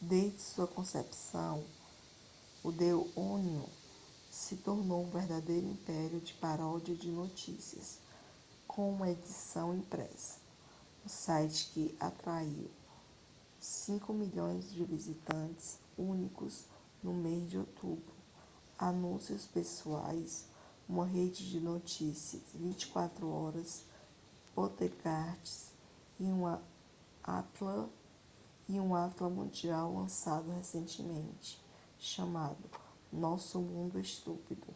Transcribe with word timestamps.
desde 0.00 0.40
sua 0.40 0.66
concepção 0.66 1.62
o 2.64 2.72
the 2.72 2.94
onion 3.14 3.66
se 4.30 4.56
tornou 4.56 5.02
um 5.04 5.10
verdadeiro 5.10 5.66
império 5.66 6.20
de 6.20 6.32
paródias 6.34 6.98
de 6.98 7.10
notícias 7.10 7.98
com 8.66 8.92
uma 8.94 9.10
edição 9.10 9.74
impressa 9.74 10.38
um 11.04 11.08
site 11.08 11.70
que 11.74 11.94
atraiu 12.00 12.70
5.000.000 13.62 14.84
visitantes 14.86 15.78
únicos 15.98 16.64
no 17.02 17.12
mês 17.12 17.50
de 17.50 17.58
outubro 17.58 18.14
anúncios 18.78 19.46
pessoais 19.46 20.46
uma 20.88 21.04
rede 21.04 21.50
de 21.50 21.60
notícias 21.60 22.40
24 22.54 23.28
horas 23.30 23.82
podcasts 24.54 25.66
e 26.18 26.24
um 26.24 26.46
atlas 27.24 27.88
mundial 29.32 29.94
lançado 29.94 30.50
recentemente 30.52 31.58
chamado 31.98 32.58
nosso 33.12 33.58
mundo 33.60 33.98
estúpido 33.98 34.66